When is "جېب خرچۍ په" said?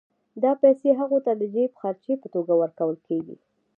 1.53-2.27